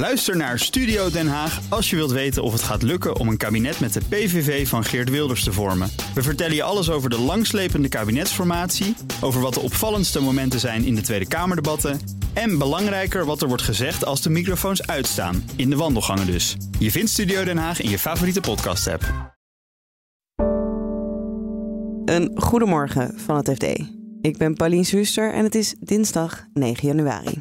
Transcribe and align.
Luister 0.00 0.36
naar 0.36 0.58
Studio 0.58 1.10
Den 1.10 1.28
Haag 1.28 1.60
als 1.68 1.90
je 1.90 1.96
wilt 1.96 2.10
weten 2.10 2.42
of 2.42 2.52
het 2.52 2.62
gaat 2.62 2.82
lukken 2.82 3.16
om 3.16 3.28
een 3.28 3.36
kabinet 3.36 3.80
met 3.80 3.92
de 3.92 4.00
PVV 4.08 4.68
van 4.68 4.84
Geert 4.84 5.10
Wilders 5.10 5.44
te 5.44 5.52
vormen. 5.52 5.90
We 6.14 6.22
vertellen 6.22 6.54
je 6.54 6.62
alles 6.62 6.90
over 6.90 7.10
de 7.10 7.18
langslepende 7.18 7.88
kabinetsformatie, 7.88 8.96
over 9.20 9.40
wat 9.40 9.54
de 9.54 9.60
opvallendste 9.60 10.20
momenten 10.20 10.60
zijn 10.60 10.84
in 10.84 10.94
de 10.94 11.00
Tweede 11.00 11.28
Kamerdebatten 11.28 12.00
en 12.32 12.58
belangrijker 12.58 13.24
wat 13.24 13.42
er 13.42 13.48
wordt 13.48 13.62
gezegd 13.62 14.04
als 14.04 14.22
de 14.22 14.30
microfoons 14.30 14.86
uitstaan, 14.86 15.44
in 15.56 15.70
de 15.70 15.76
wandelgangen 15.76 16.26
dus. 16.26 16.56
Je 16.78 16.90
vindt 16.90 17.10
Studio 17.10 17.44
Den 17.44 17.58
Haag 17.58 17.80
in 17.80 17.90
je 17.90 17.98
favoriete 17.98 18.40
podcast-app. 18.40 19.34
Een 22.04 22.30
goedemorgen 22.34 23.18
van 23.18 23.36
het 23.36 23.50
FD. 23.50 23.64
Ik 24.20 24.36
ben 24.38 24.54
Pauline 24.54 24.84
Zuster 24.84 25.32
en 25.32 25.44
het 25.44 25.54
is 25.54 25.74
dinsdag 25.78 26.46
9 26.52 26.88
januari. 26.88 27.38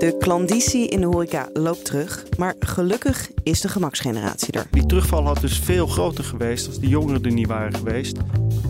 De 0.00 0.16
klanditie 0.18 0.88
in 0.88 1.00
de 1.00 1.06
horeca 1.06 1.48
loopt 1.52 1.84
terug, 1.84 2.24
maar 2.38 2.54
gelukkig 2.58 3.30
is 3.42 3.60
de 3.60 3.68
gemaksgeneratie 3.68 4.52
er. 4.52 4.66
Die 4.70 4.86
terugval 4.86 5.24
had 5.24 5.40
dus 5.40 5.58
veel 5.58 5.86
groter 5.86 6.24
geweest 6.24 6.66
als 6.66 6.78
de 6.78 6.88
jongeren 6.88 7.22
er 7.22 7.32
niet 7.32 7.46
waren 7.46 7.74
geweest. 7.74 8.16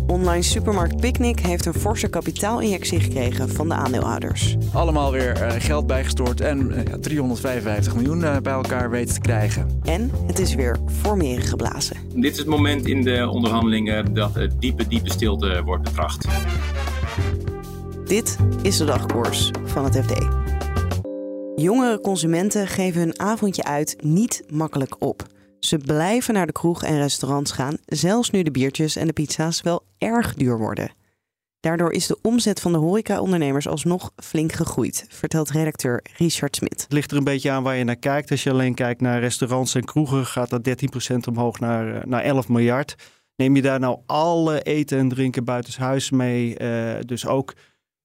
Online 0.07 0.43
supermarkt 0.43 1.01
Picnic 1.01 1.39
heeft 1.39 1.67
een 1.67 1.75
forse 1.75 2.09
kapitaalinjectie 2.09 3.01
gekregen 3.01 3.49
van 3.49 3.69
de 3.69 3.75
aandeelhouders. 3.75 4.57
Allemaal 4.73 5.13
weer 5.13 5.43
uh, 5.43 5.53
geld 5.59 5.87
bijgestort 5.87 6.41
en 6.41 6.73
uh, 6.73 6.95
355 6.95 7.95
miljoen 7.95 8.21
uh, 8.21 8.37
bij 8.37 8.53
elkaar 8.53 8.91
weten 8.91 9.15
te 9.15 9.21
krijgen. 9.21 9.81
En 9.85 10.11
het 10.27 10.39
is 10.39 10.55
weer 10.55 10.77
voor 10.87 11.17
meren 11.17 11.45
geblazen. 11.45 11.97
Dit 12.15 12.33
is 12.33 12.39
het 12.39 12.47
moment 12.47 12.87
in 12.87 13.03
de 13.03 13.29
onderhandelingen 13.29 14.15
dat 14.15 14.35
de 14.35 14.51
diepe, 14.59 14.89
diepe 14.89 15.11
stilte 15.11 15.63
wordt 15.65 15.83
betracht. 15.83 16.29
Dit 18.07 18.37
is 18.63 18.77
de 18.77 18.85
dagkoers 18.85 19.51
van 19.65 19.85
het 19.85 19.97
FD. 19.97 20.40
Jongere 21.61 22.01
consumenten 22.01 22.67
geven 22.67 23.01
hun 23.01 23.21
avondje 23.21 23.65
uit 23.65 23.97
niet 24.03 24.43
makkelijk 24.49 25.03
op. 25.03 25.27
Ze 25.59 25.79
blijven 25.79 26.35
naar 26.35 26.47
de 26.47 26.53
kroeg 26.53 26.83
en 26.83 26.99
restaurants 26.99 27.53
gaan, 27.53 27.77
zelfs 27.87 28.31
nu 28.31 28.43
de 28.43 28.51
biertjes 28.51 28.97
en 28.97 29.07
de 29.07 29.13
pizza's 29.13 29.61
wel 29.61 29.85
erg 29.99 30.35
duur 30.35 30.59
worden. 30.59 30.93
Daardoor 31.61 31.93
is 31.93 32.07
de 32.07 32.19
omzet 32.23 32.61
van 32.61 32.73
de 32.73 32.79
horecaondernemers 32.79 33.69
alsnog 33.69 34.11
flink 34.17 34.53
gegroeid, 34.53 35.07
vertelt 35.09 35.51
redacteur 35.51 36.05
Richard 36.17 36.57
Smit. 36.57 36.83
Het 36.83 36.93
ligt 36.93 37.11
er 37.11 37.17
een 37.17 37.25
beetje 37.25 37.51
aan 37.51 37.63
waar 37.63 37.77
je 37.77 37.85
naar 37.85 37.97
kijkt. 37.97 38.31
Als 38.31 38.43
je 38.43 38.51
alleen 38.51 38.75
kijkt 38.75 39.01
naar 39.01 39.21
restaurants 39.21 39.75
en 39.75 39.85
kroegen, 39.85 40.27
gaat 40.27 40.51
dat 40.51 40.69
13% 40.69 40.73
omhoog 41.29 41.61
naar, 41.61 42.09
naar 42.09 42.23
11 42.23 42.49
miljard. 42.49 42.95
Neem 43.37 43.57
je 43.57 43.63
daar 43.63 43.81
nou 43.81 43.99
alle 44.07 44.63
eten 44.63 44.99
en 44.99 45.09
drinken 45.09 45.45
buitenshuis 45.45 46.11
mee, 46.11 46.59
uh, 46.61 46.95
dus 47.07 47.27
ook 47.27 47.55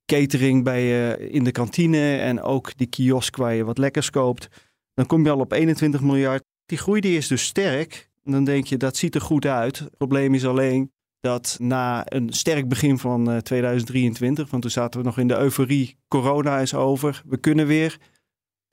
catering 0.05 0.63
bij 0.63 0.83
je 0.83 1.29
in 1.29 1.43
de 1.43 1.51
kantine 1.51 2.17
en 2.17 2.41
ook 2.41 2.77
die 2.77 2.87
kiosk 2.87 3.35
waar 3.35 3.53
je 3.53 3.63
wat 3.63 3.77
lekkers 3.77 4.09
koopt, 4.09 4.47
dan 4.93 5.05
kom 5.05 5.23
je 5.23 5.31
al 5.31 5.39
op 5.39 5.51
21 5.51 6.01
miljard. 6.01 6.43
Die 6.65 6.77
groei 6.77 7.01
die 7.01 7.17
is 7.17 7.27
dus 7.27 7.45
sterk. 7.45 8.09
Dan 8.23 8.43
denk 8.43 8.65
je, 8.65 8.77
dat 8.77 8.97
ziet 8.97 9.15
er 9.15 9.21
goed 9.21 9.45
uit. 9.45 9.79
Het 9.79 9.97
probleem 9.97 10.33
is 10.33 10.45
alleen 10.45 10.91
dat 11.19 11.57
na 11.59 12.03
een 12.05 12.33
sterk 12.33 12.67
begin 12.67 12.97
van 12.97 13.41
2023, 13.41 14.49
want 14.49 14.61
toen 14.61 14.71
zaten 14.71 14.99
we 14.99 15.05
nog 15.05 15.17
in 15.17 15.27
de 15.27 15.37
euforie, 15.37 15.97
corona 16.07 16.59
is 16.59 16.73
over, 16.73 17.21
we 17.25 17.37
kunnen 17.37 17.67
weer, 17.67 17.97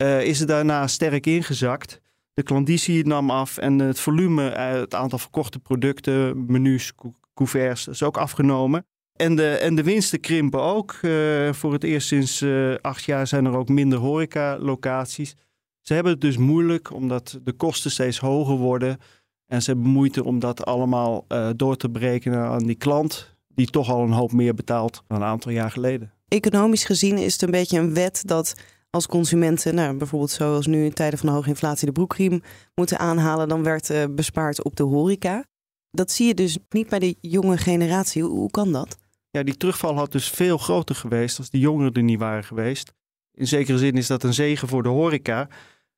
uh, 0.02 0.24
is 0.24 0.38
het 0.38 0.48
daarna 0.48 0.86
sterk 0.86 1.26
ingezakt. 1.26 2.00
De 2.32 2.42
klandizie 2.42 3.06
nam 3.06 3.30
af 3.30 3.58
en 3.58 3.78
het 3.78 4.00
volume, 4.00 4.42
het 4.42 4.94
aantal 4.94 5.18
verkochte 5.18 5.58
producten, 5.58 6.46
menus, 6.46 6.92
couverts, 7.34 7.88
is 7.88 8.02
ook 8.02 8.16
afgenomen. 8.16 8.86
En 9.12 9.36
de, 9.36 9.48
en 9.48 9.74
de 9.74 9.82
winsten 9.82 10.20
krimpen 10.20 10.60
ook. 10.60 10.98
Uh, 11.02 11.52
voor 11.52 11.72
het 11.72 11.84
eerst 11.84 12.08
sinds 12.08 12.40
uh, 12.40 12.74
acht 12.80 13.04
jaar 13.04 13.26
zijn 13.26 13.44
er 13.44 13.56
ook 13.56 13.68
minder 13.68 13.98
horecalocaties. 13.98 15.34
Ze 15.80 15.94
hebben 15.94 16.12
het 16.12 16.20
dus 16.20 16.36
moeilijk 16.36 16.92
omdat 16.92 17.40
de 17.42 17.52
kosten 17.52 17.90
steeds 17.90 18.18
hoger 18.18 18.56
worden. 18.56 18.98
En 19.46 19.62
ze 19.62 19.70
hebben 19.70 19.90
moeite 19.90 20.24
om 20.24 20.38
dat 20.38 20.64
allemaal 20.64 21.24
uh, 21.28 21.50
door 21.56 21.76
te 21.76 21.90
berekenen 21.90 22.38
aan 22.38 22.66
die 22.66 22.76
klant, 22.76 23.36
die 23.48 23.66
toch 23.66 23.90
al 23.90 24.02
een 24.02 24.12
hoop 24.12 24.32
meer 24.32 24.54
betaalt 24.54 25.02
dan 25.06 25.16
een 25.20 25.26
aantal 25.26 25.52
jaar 25.52 25.70
geleden. 25.70 26.12
Economisch 26.28 26.84
gezien 26.84 27.18
is 27.18 27.32
het 27.32 27.42
een 27.42 27.50
beetje 27.50 27.78
een 27.78 27.94
wet 27.94 28.22
dat 28.26 28.54
als 28.90 29.06
consumenten, 29.06 29.74
nou, 29.74 29.96
bijvoorbeeld 29.96 30.30
zoals 30.30 30.66
nu 30.66 30.84
in 30.84 30.92
tijden 30.92 31.18
van 31.18 31.28
hoge 31.28 31.48
inflatie, 31.48 31.86
de 31.86 31.92
broekriem 31.92 32.42
moeten 32.74 32.98
aanhalen, 32.98 33.48
dan 33.48 33.62
werd 33.62 34.14
bespaard 34.14 34.62
op 34.62 34.76
de 34.76 34.82
horeca. 34.82 35.44
Dat 35.90 36.10
zie 36.10 36.26
je 36.26 36.34
dus 36.34 36.58
niet 36.68 36.88
bij 36.88 36.98
de 36.98 37.16
jonge 37.20 37.56
generatie. 37.56 38.22
Hoe 38.22 38.50
kan 38.50 38.72
dat? 38.72 39.01
Ja, 39.32 39.42
die 39.42 39.56
terugval 39.56 39.94
had 39.94 40.12
dus 40.12 40.28
veel 40.28 40.58
groter 40.58 40.94
geweest 40.94 41.38
als 41.38 41.50
de 41.50 41.58
jongeren 41.58 41.92
er 41.92 42.02
niet 42.02 42.18
waren 42.18 42.44
geweest. 42.44 42.92
In 43.34 43.46
zekere 43.46 43.78
zin 43.78 43.94
is 43.94 44.06
dat 44.06 44.22
een 44.22 44.34
zegen 44.34 44.68
voor 44.68 44.82
de 44.82 44.88
horeca. 44.88 45.48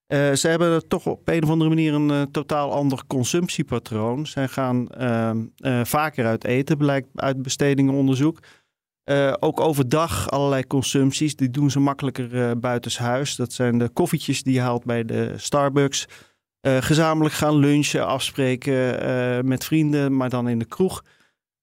Uh, 0.09 0.33
ze 0.33 0.49
hebben 0.49 0.89
toch 0.89 1.07
op 1.07 1.29
een 1.29 1.43
of 1.43 1.51
andere 1.51 1.71
manier 1.71 1.95
een 1.95 2.11
uh, 2.11 2.23
totaal 2.23 2.73
ander 2.73 3.03
consumptiepatroon. 3.07 4.27
Zij 4.27 4.49
gaan 4.49 4.89
uh, 4.99 5.85
vaker 5.85 6.27
uit 6.27 6.45
eten, 6.45 6.77
blijkt 6.77 7.09
uit 7.15 7.43
bestedingenonderzoek. 7.43 8.39
ook 9.41 9.61
overdag 9.61 10.31
allerlei 10.31 10.67
consumpties, 10.67 11.37
die 11.37 11.51
doen 11.51 11.71
ze 11.71 11.81
makkelijker 11.81 12.59
buitenshuis. 12.59 13.37
Dat 13.37 13.53
zijn 13.53 13.79
de 13.79 13.89
koffietjes 13.89 14.43
die 14.43 14.55
je 14.55 14.61
haalt 14.61 14.85
bij 14.85 15.05
de 15.05 15.33
Starbucks. 15.37 16.07
gezamenlijk 16.61 17.35
gaan 17.35 17.57
lunchen, 17.57 18.07
afspreken 18.07 19.47
met 19.47 19.65
vrienden, 19.65 20.17
maar 20.17 20.29
dan 20.29 20.49
in 20.49 20.59
de 20.59 20.65
kroeg. 20.65 21.03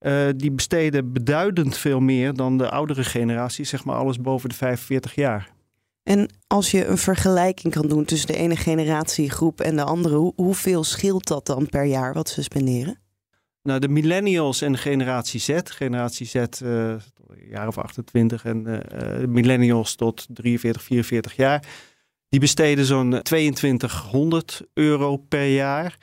Uh, 0.02 0.28
die 0.36 0.50
besteden 0.50 1.12
beduidend 1.12 1.78
veel 1.78 2.00
meer 2.00 2.34
dan 2.34 2.58
de 2.58 2.70
oudere 2.70 3.04
generatie, 3.04 3.64
zeg 3.64 3.84
maar 3.84 3.96
alles 3.96 4.20
boven 4.20 4.48
de 4.48 4.54
45 4.54 5.14
jaar. 5.14 5.52
En 6.02 6.28
als 6.46 6.70
je 6.70 6.86
een 6.86 6.98
vergelijking 6.98 7.72
kan 7.72 7.88
doen 7.88 8.04
tussen 8.04 8.28
de 8.28 8.36
ene 8.36 8.56
generatiegroep 8.56 9.60
en 9.60 9.76
de 9.76 9.84
andere, 9.84 10.14
hoe, 10.14 10.32
hoeveel 10.36 10.84
scheelt 10.84 11.26
dat 11.26 11.46
dan 11.46 11.68
per 11.68 11.84
jaar 11.84 12.14
wat 12.14 12.28
ze 12.28 12.42
spenderen? 12.42 12.98
Nou, 13.62 13.80
de 13.80 13.88
millennials 13.88 14.62
en 14.62 14.72
de 14.72 14.78
generatie 14.78 15.40
Z, 15.40 15.58
generatie 15.64 16.26
Z, 16.26 16.34
uh, 16.62 16.94
jaar 17.50 17.68
of 17.68 17.78
28 17.78 18.44
en 18.44 18.66
uh, 18.66 19.26
millennials 19.26 19.94
tot 19.94 20.26
43, 20.30 20.82
44 20.82 21.36
jaar, 21.36 21.64
die 22.28 22.40
besteden 22.40 22.84
zo'n 22.84 23.22
2200 23.22 24.62
euro 24.74 25.16
per 25.16 25.46
jaar. 25.46 25.96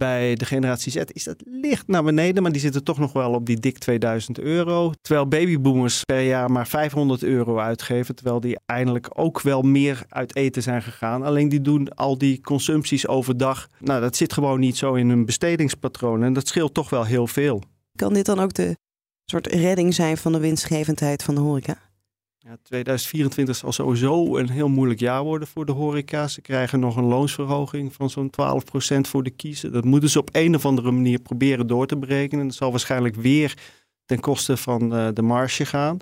Bij 0.00 0.34
de 0.34 0.44
generatie 0.44 0.92
Z 0.92 0.96
is 0.96 1.24
dat 1.24 1.42
licht 1.44 1.86
naar 1.86 2.02
beneden, 2.02 2.42
maar 2.42 2.52
die 2.52 2.60
zitten 2.60 2.84
toch 2.84 2.98
nog 2.98 3.12
wel 3.12 3.32
op 3.32 3.46
die 3.46 3.60
dik 3.60 3.78
2000 3.78 4.38
euro. 4.38 4.92
Terwijl 5.00 5.28
babyboomers 5.28 6.04
per 6.04 6.20
jaar 6.20 6.50
maar 6.50 6.66
500 6.66 7.22
euro 7.22 7.58
uitgeven, 7.58 8.14
terwijl 8.14 8.40
die 8.40 8.58
eindelijk 8.66 9.08
ook 9.12 9.40
wel 9.40 9.62
meer 9.62 10.04
uit 10.08 10.36
eten 10.36 10.62
zijn 10.62 10.82
gegaan. 10.82 11.22
Alleen 11.22 11.48
die 11.48 11.60
doen 11.60 11.88
al 11.88 12.18
die 12.18 12.40
consumpties 12.40 13.06
overdag. 13.06 13.68
Nou, 13.78 14.00
dat 14.00 14.16
zit 14.16 14.32
gewoon 14.32 14.60
niet 14.60 14.76
zo 14.76 14.94
in 14.94 15.08
hun 15.08 15.24
bestedingspatroon 15.24 16.22
en 16.22 16.32
dat 16.32 16.48
scheelt 16.48 16.74
toch 16.74 16.90
wel 16.90 17.04
heel 17.04 17.26
veel. 17.26 17.62
Kan 17.94 18.12
dit 18.12 18.26
dan 18.26 18.38
ook 18.38 18.54
de 18.54 18.76
soort 19.24 19.46
redding 19.46 19.94
zijn 19.94 20.16
van 20.16 20.32
de 20.32 20.40
winstgevendheid 20.40 21.22
van 21.22 21.34
de 21.34 21.40
horeca? 21.40 21.85
Ja, 22.48 22.56
2024 22.62 23.56
zal 23.56 23.72
sowieso 23.72 24.36
een 24.36 24.50
heel 24.50 24.68
moeilijk 24.68 25.00
jaar 25.00 25.22
worden 25.22 25.48
voor 25.48 25.66
de 25.66 25.72
horeca. 25.72 26.28
Ze 26.28 26.40
krijgen 26.40 26.80
nog 26.80 26.96
een 26.96 27.04
loonsverhoging 27.04 27.94
van 27.94 28.10
zo'n 28.10 28.30
12% 28.30 29.00
voor 29.00 29.22
de 29.22 29.30
kiezen. 29.30 29.72
Dat 29.72 29.84
moeten 29.84 30.10
ze 30.10 30.18
op 30.18 30.28
een 30.32 30.54
of 30.54 30.66
andere 30.66 30.90
manier 30.90 31.18
proberen 31.18 31.66
door 31.66 31.86
te 31.86 31.98
berekenen. 31.98 32.46
Dat 32.46 32.56
zal 32.56 32.70
waarschijnlijk 32.70 33.14
weer 33.14 33.58
ten 34.04 34.20
koste 34.20 34.56
van 34.56 34.94
uh, 34.94 35.08
de 35.12 35.22
marge 35.22 35.64
gaan. 35.64 35.98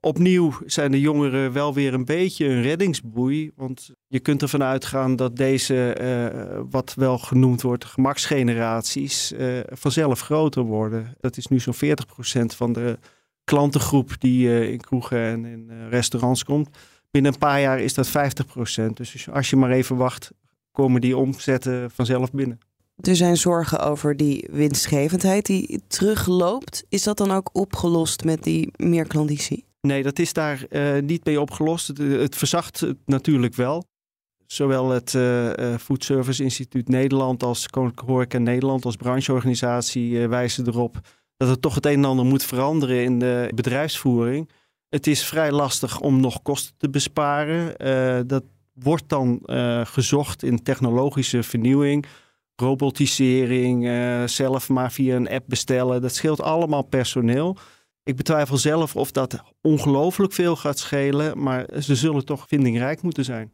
Opnieuw 0.00 0.52
zijn 0.66 0.90
de 0.90 1.00
jongeren 1.00 1.52
wel 1.52 1.74
weer 1.74 1.94
een 1.94 2.04
beetje 2.04 2.46
een 2.46 2.62
reddingsboei. 2.62 3.50
Want 3.56 3.90
je 4.06 4.20
kunt 4.20 4.42
ervan 4.42 4.62
uitgaan 4.62 5.16
dat 5.16 5.36
deze, 5.36 5.96
uh, 6.00 6.60
wat 6.70 6.94
wel 6.94 7.18
genoemd 7.18 7.62
wordt, 7.62 7.84
gemaksgeneraties, 7.84 9.32
uh, 9.32 9.60
vanzelf 9.66 10.20
groter 10.20 10.62
worden. 10.62 11.14
Dat 11.20 11.36
is 11.36 11.46
nu 11.46 11.60
zo'n 11.60 11.74
40% 11.74 12.54
van 12.56 12.72
de 12.72 12.98
klantengroep 13.44 14.20
die 14.20 14.46
uh, 14.46 14.70
in 14.70 14.80
kroegen 14.80 15.18
en 15.18 15.44
in 15.44 15.68
uh, 15.70 15.88
restaurants 15.88 16.44
komt. 16.44 16.68
Binnen 17.10 17.32
een 17.32 17.38
paar 17.38 17.60
jaar 17.60 17.80
is 17.80 17.94
dat 17.94 18.08
50%. 18.08 18.10
Dus 18.94 19.30
als 19.30 19.50
je 19.50 19.56
maar 19.56 19.70
even 19.70 19.96
wacht, 19.96 20.30
komen 20.72 21.00
die 21.00 21.16
omzetten 21.16 21.90
vanzelf 21.90 22.30
binnen. 22.30 22.58
Er 22.96 23.16
zijn 23.16 23.36
zorgen 23.36 23.80
over 23.80 24.16
die 24.16 24.48
winstgevendheid 24.50 25.46
die 25.46 25.82
terugloopt. 25.88 26.84
Is 26.88 27.02
dat 27.02 27.16
dan 27.16 27.30
ook 27.30 27.50
opgelost 27.52 28.24
met 28.24 28.42
die 28.42 28.72
meer 28.76 29.06
klanditie? 29.06 29.64
Nee, 29.80 30.02
dat 30.02 30.18
is 30.18 30.32
daar 30.32 30.66
uh, 30.70 30.98
niet 30.98 31.24
mee 31.24 31.40
opgelost. 31.40 31.88
Het, 31.88 31.98
het 31.98 32.36
verzacht 32.36 32.80
het 32.80 32.98
natuurlijk 33.06 33.54
wel. 33.54 33.84
Zowel 34.46 34.88
het 34.88 35.12
uh, 35.12 35.76
Food 35.76 36.04
Service 36.04 36.42
Instituut 36.42 36.88
Nederland 36.88 37.42
als 37.42 37.68
Koninklijke 37.68 38.12
Horeca 38.12 38.38
Nederland 38.38 38.84
als 38.84 38.96
brancheorganisatie 38.96 40.10
uh, 40.10 40.28
wijzen 40.28 40.66
erop 40.66 41.00
dat 41.36 41.48
er 41.48 41.60
toch 41.60 41.74
het 41.74 41.86
een 41.86 41.92
en 41.92 42.04
ander 42.04 42.24
moet 42.24 42.44
veranderen 42.44 43.02
in 43.02 43.18
de 43.18 43.50
bedrijfsvoering. 43.54 44.50
Het 44.88 45.06
is 45.06 45.24
vrij 45.24 45.52
lastig 45.52 46.00
om 46.00 46.20
nog 46.20 46.42
kosten 46.42 46.74
te 46.76 46.90
besparen. 46.90 47.74
Uh, 47.86 48.20
dat 48.26 48.44
wordt 48.72 49.08
dan 49.08 49.40
uh, 49.46 49.80
gezocht 49.86 50.42
in 50.42 50.62
technologische 50.62 51.42
vernieuwing, 51.42 52.06
robotisering, 52.56 53.86
uh, 53.86 54.26
zelf 54.26 54.68
maar 54.68 54.92
via 54.92 55.16
een 55.16 55.28
app 55.28 55.44
bestellen. 55.46 56.02
Dat 56.02 56.14
scheelt 56.14 56.40
allemaal 56.40 56.82
personeel. 56.82 57.56
Ik 58.04 58.16
betwijfel 58.16 58.56
zelf 58.56 58.96
of 58.96 59.10
dat 59.10 59.42
ongelooflijk 59.60 60.32
veel 60.32 60.56
gaat 60.56 60.78
schelen, 60.78 61.42
maar 61.42 61.66
ze 61.80 61.94
zullen 61.94 62.24
toch 62.24 62.44
vindingrijk 62.48 63.02
moeten 63.02 63.24
zijn. 63.24 63.50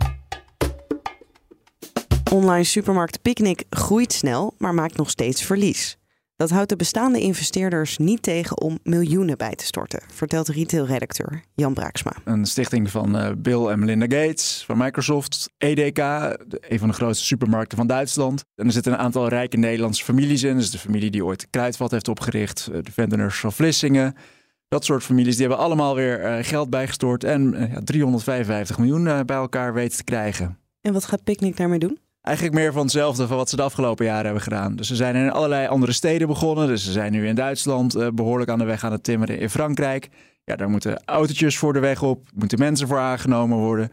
Online 2.33 2.65
supermarkt 2.65 3.23
Picnic 3.23 3.65
groeit 3.71 4.13
snel, 4.13 4.55
maar 4.59 4.75
maakt 4.75 4.97
nog 4.97 5.11
steeds 5.11 5.43
verlies. 5.43 5.99
Dat 6.39 6.51
houdt 6.51 6.69
de 6.69 6.77
bestaande 6.77 7.21
investeerders 7.21 7.97
niet 7.97 8.23
tegen 8.23 8.61
om 8.61 8.79
miljoenen 8.83 9.39
bij 9.39 9.55
te 9.55 9.65
storten, 9.65 10.03
vertelt 10.13 10.49
retailredacteur 10.49 11.43
Jan 11.55 11.75
Braaksma. 11.75 12.13
Een 12.25 12.47
stichting 12.47 12.91
van 12.91 13.17
uh, 13.17 13.31
Bill 13.39 13.67
en 13.67 13.79
Melinda 13.79 14.05
Gates, 14.19 14.65
van 14.67 14.79
Microsoft, 14.79 15.51
EDK, 15.57 15.99
een 15.99 16.79
van 16.79 16.89
de 16.89 16.95
grootste 16.95 17.25
supermarkten 17.25 17.79
van 17.79 17.87
Duitsland. 17.87 18.45
En 18.55 18.67
er 18.67 18.73
zitten 18.73 18.93
een 18.93 18.99
aantal 18.99 19.29
rijke 19.29 19.57
Nederlandse 19.57 20.05
families 20.05 20.43
in. 20.43 20.57
Dus 20.57 20.71
de 20.71 20.79
familie 20.79 21.11
die 21.11 21.25
ooit 21.25 21.47
Kruidvat 21.51 21.91
heeft 21.91 22.09
opgericht, 22.09 22.69
eh, 22.73 22.83
de 22.83 22.93
Vendeners 22.93 23.41
van 23.41 23.53
Vlissingen. 23.53 24.15
Dat 24.69 24.85
soort 24.85 25.03
families 25.03 25.37
die 25.37 25.47
hebben 25.47 25.65
allemaal 25.65 25.95
weer 25.95 26.39
uh, 26.39 26.45
geld 26.45 26.71
bijgestort 26.71 27.25
en 27.25 27.69
ja, 27.73 27.81
355 27.85 28.79
miljoen 28.79 29.05
bij 29.05 29.37
elkaar 29.37 29.75
weten 29.75 29.97
te 29.97 30.05
krijgen. 30.05 30.59
En 30.81 30.93
wat 30.93 31.05
gaat 31.05 31.25
Picnic 31.25 31.57
daarmee 31.57 31.79
doen? 31.79 31.99
Eigenlijk 32.21 32.57
meer 32.57 32.73
van 32.73 32.83
hetzelfde 32.83 33.27
van 33.27 33.37
wat 33.37 33.49
ze 33.49 33.57
de 33.57 33.63
afgelopen 33.63 34.05
jaren 34.05 34.25
hebben 34.25 34.43
gedaan. 34.43 34.77
Dus 34.77 34.87
ze 34.87 34.97
zijn 34.97 35.17
in 35.17 35.31
allerlei 35.31 35.67
andere 35.67 35.93
steden 35.93 36.29
begonnen. 36.29 36.67
Dus 36.67 36.85
ze 36.85 36.93
zijn 36.93 37.13
nu 37.13 37.27
in 37.27 37.35
Duitsland 37.35 37.97
uh, 37.97 38.09
behoorlijk 38.15 38.51
aan 38.51 38.59
de 38.59 38.65
weg 38.65 38.85
aan 38.85 38.93
het 38.93 39.03
timmeren. 39.03 39.39
In 39.39 39.51
Frankrijk, 39.51 40.09
ja, 40.45 40.57
daar 40.57 40.71
moeten 40.71 41.03
autootjes 41.05 41.59
voor 41.59 41.73
de 41.73 41.79
weg 41.79 42.03
op, 42.03 42.29
moeten 42.35 42.59
mensen 42.59 42.89
voor 42.89 42.99
aangenomen 42.99 43.59
worden. 43.59 43.89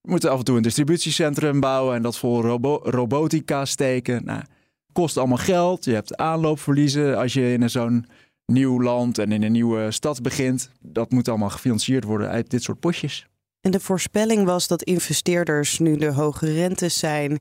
We 0.00 0.10
moeten 0.10 0.30
af 0.30 0.38
en 0.38 0.44
toe 0.44 0.56
een 0.56 0.62
distributiecentrum 0.62 1.60
bouwen 1.60 1.94
en 1.96 2.02
dat 2.02 2.16
robo 2.16 2.80
robotica 2.82 3.64
steken. 3.64 4.24
Nou, 4.24 4.42
kost 4.92 5.16
allemaal 5.16 5.36
geld. 5.36 5.84
Je 5.84 5.92
hebt 5.92 6.16
aanloopverliezen 6.16 7.18
als 7.18 7.32
je 7.32 7.52
in 7.52 7.70
zo'n 7.70 8.06
nieuw 8.46 8.82
land 8.82 9.18
en 9.18 9.32
in 9.32 9.42
een 9.42 9.52
nieuwe 9.52 9.90
stad 9.90 10.22
begint. 10.22 10.70
Dat 10.80 11.10
moet 11.10 11.28
allemaal 11.28 11.50
gefinancierd 11.50 12.04
worden 12.04 12.28
uit 12.28 12.50
dit 12.50 12.62
soort 12.62 12.80
potjes. 12.80 13.26
En 13.60 13.70
de 13.70 13.80
voorspelling 13.80 14.44
was 14.44 14.68
dat 14.68 14.82
investeerders 14.82 15.78
nu 15.78 15.96
de 15.96 16.12
hoge 16.12 16.52
rentes 16.52 16.98
zijn 16.98 17.38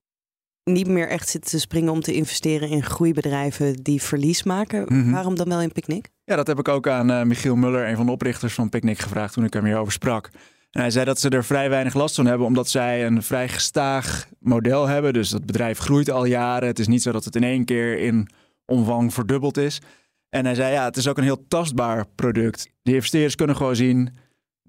niet 0.65 0.87
meer 0.87 1.09
echt 1.09 1.29
zitten 1.29 1.51
te 1.51 1.59
springen 1.59 1.91
om 1.91 2.01
te 2.01 2.13
investeren 2.13 2.69
in 2.69 2.83
groeibedrijven 2.83 3.83
die 3.83 4.01
verlies 4.01 4.43
maken. 4.43 4.85
Mhm. 4.87 5.11
Waarom 5.11 5.35
dan 5.35 5.49
wel 5.49 5.61
in 5.61 5.71
Picnic? 5.71 6.09
Ja, 6.23 6.35
dat 6.35 6.47
heb 6.47 6.59
ik 6.59 6.67
ook 6.67 6.87
aan 6.87 7.11
uh, 7.11 7.23
Michiel 7.23 7.55
Muller, 7.55 7.87
een 7.87 7.95
van 7.95 8.05
de 8.05 8.11
oprichters 8.11 8.53
van 8.53 8.69
Picnic, 8.69 8.99
gevraagd 8.99 9.33
toen 9.33 9.43
ik 9.43 9.53
hem 9.53 9.65
hierover 9.65 9.91
sprak. 9.91 10.29
En 10.71 10.81
hij 10.81 10.91
zei 10.91 11.05
dat 11.05 11.19
ze 11.19 11.29
er 11.29 11.43
vrij 11.43 11.69
weinig 11.69 11.93
last 11.93 12.15
van 12.15 12.25
hebben, 12.25 12.47
omdat 12.47 12.69
zij 12.69 13.05
een 13.05 13.23
vrij 13.23 13.49
gestaag 13.49 14.27
model 14.39 14.87
hebben. 14.87 15.13
Dus 15.13 15.29
dat 15.29 15.45
bedrijf 15.45 15.79
groeit 15.79 16.09
al 16.09 16.25
jaren. 16.25 16.67
Het 16.67 16.79
is 16.79 16.87
niet 16.87 17.01
zo 17.01 17.11
dat 17.11 17.25
het 17.25 17.35
in 17.35 17.43
één 17.43 17.65
keer 17.65 17.99
in 17.99 18.29
omvang 18.65 19.13
verdubbeld 19.13 19.57
is. 19.57 19.81
En 20.29 20.45
hij 20.45 20.55
zei, 20.55 20.73
ja, 20.73 20.85
het 20.85 20.97
is 20.97 21.07
ook 21.07 21.17
een 21.17 21.23
heel 21.23 21.47
tastbaar 21.47 22.05
product. 22.15 22.69
De 22.81 22.93
investeerders 22.93 23.35
kunnen 23.35 23.55
gewoon 23.55 23.75
zien, 23.75 24.15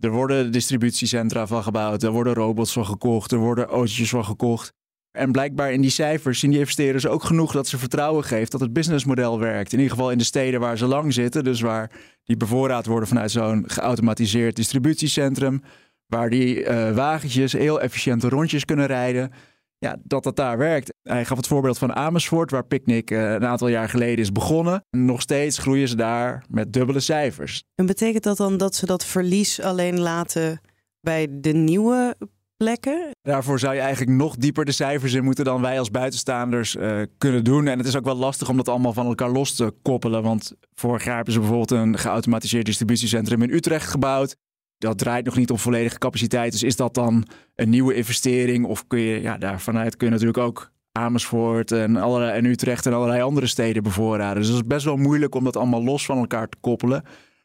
er 0.01 0.11
worden 0.11 0.53
distributiecentra 0.53 1.47
van 1.47 1.63
gebouwd, 1.63 2.03
er 2.03 2.11
worden 2.11 2.35
robots 2.35 2.73
van 2.73 2.87
gekocht, 2.87 3.33
er 3.33 3.39
worden 3.39 3.65
autootjes 3.65 4.11
van 4.11 4.25
gekocht. 4.25 4.73
En 5.17 5.33
blijkbaar 5.33 5.73
in 5.73 5.81
die 5.81 5.91
cijfers 5.91 6.39
zien 6.39 6.51
die 6.51 6.59
investeerders 6.59 7.07
ook 7.07 7.25
genoeg 7.25 7.53
dat 7.53 7.69
ze 7.69 7.79
vertrouwen 7.79 8.25
geeft 8.25 8.53
dat 8.53 8.61
het 8.61 8.73
businessmodel 8.73 9.39
werkt. 9.39 9.73
In 9.73 9.79
ieder 9.79 9.95
geval 9.95 10.11
in 10.11 10.19
de 10.19 10.25
steden 10.25 10.61
waar 10.61 10.79
ze 10.79 10.87
lang 10.87 11.13
zitten, 11.15 11.45
dus 11.45 11.61
waar 11.61 11.91
die 12.25 12.37
bevoorraad 12.37 12.87
worden 12.87 13.09
vanuit 13.09 13.31
zo'n 13.31 13.65
geautomatiseerd 13.67 14.57
distributiecentrum, 14.57 15.63
waar 16.07 16.31
die 16.31 16.65
uh, 16.65 16.95
wagentjes 16.95 17.53
heel 17.53 17.81
efficiënte 17.81 18.29
rondjes 18.29 18.65
kunnen 18.65 18.87
rijden. 18.87 19.33
Ja, 19.79 19.97
dat 20.03 20.23
dat 20.23 20.37
daar 20.37 20.59
werkt. 20.59 20.95
Hij 21.03 21.25
gaf 21.25 21.37
het 21.37 21.47
voorbeeld 21.47 21.79
van 21.79 21.95
Amersfoort, 21.95 22.51
waar 22.51 22.67
Picnic 22.67 23.11
uh, 23.11 23.33
een 23.33 23.47
aantal 23.47 23.69
jaar 23.69 23.89
geleden 23.89 24.19
is 24.19 24.33
begonnen. 24.33 24.85
Nog 24.91 25.21
steeds 25.21 25.59
groeien 25.59 25.89
ze 25.89 25.97
daar 25.97 26.45
met 26.49 26.73
dubbele 26.73 27.01
cijfers. 27.01 27.63
En 27.75 27.87
betekent 27.87 28.23
dat 28.23 28.37
dan 28.37 28.57
dat 28.57 28.75
ze 28.75 28.87
dat 28.87 29.05
verlies 29.05 29.61
alleen 29.61 30.01
laten 30.01 30.61
bij 31.01 31.29
de 31.31 31.53
nieuwe 31.53 32.17
plekken. 32.57 33.11
Daarvoor 33.23 33.59
zou 33.59 33.75
je 33.75 33.81
eigenlijk 33.81 34.17
nog 34.17 34.37
dieper 34.37 34.65
de 34.65 34.73
cijfers 34.73 35.13
in 35.13 35.25
moeten 35.25 35.45
dan 35.45 35.61
wij 35.61 35.79
als 35.79 35.91
buitenstaanders 35.91 36.77
uh, 36.77 37.03
kunnen 37.19 37.45
doen. 37.45 37.67
En 37.67 37.79
het 37.79 37.87
is 37.87 37.97
ook 37.97 38.05
wel 38.05 38.17
lastig 38.17 38.49
om 38.49 38.57
dat 38.57 38.69
allemaal 38.69 38.93
van 38.93 39.07
elkaar 39.07 39.31
los 39.31 39.55
te 39.55 39.75
koppelen. 39.83 40.23
Want 40.23 40.53
vorig 40.75 41.05
jaar 41.05 41.17
hebben 41.17 41.33
ze 41.33 41.39
bijvoorbeeld 41.41 41.71
een 41.71 41.99
geautomatiseerd 41.99 42.67
distributiecentrum 42.67 43.43
in 43.43 43.51
Utrecht 43.51 43.91
gebouwd. 43.91 44.37
Dat 44.79 44.99
draait 44.99 45.25
nog 45.25 45.37
niet 45.37 45.51
op 45.51 45.61
volledige 45.61 45.99
capaciteit. 45.99 46.53
Dus 46.53 46.63
is 46.63 46.77
dat 46.77 46.95
dan 46.95 47.27
een 47.55 47.71
nieuwe 47.71 47.95
investering? 47.95 48.67
Of 48.67 48.87
kun 48.87 49.01
je, 49.01 49.21
ja, 49.21 49.39
daarvanuit 49.39 49.97
kun 49.97 50.07
je 50.07 50.13
natuurlijk 50.13 50.39
ook 50.39 50.71
Amersfoort 50.93 51.73
en, 51.73 51.97
allerlei, 51.97 52.33
en 52.33 52.45
Utrecht 52.45 52.87
en 52.87 52.93
allerlei 52.93 53.23
andere 53.23 53.47
steden 53.47 53.83
bevoorraden. 53.83 54.37
Dus 54.37 54.47
het 54.47 54.57
is 54.57 54.67
best 54.67 54.85
wel 54.85 54.97
moeilijk 54.97 55.35
om 55.35 55.45
dat 55.45 55.57
allemaal 55.57 55.85
los 55.85 56.07
van 56.07 56.19
elkaar 56.19 56.49
te 56.49 56.57
koppelen. 56.61 57.03